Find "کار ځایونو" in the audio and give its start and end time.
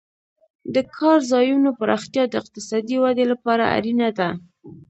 0.97-1.69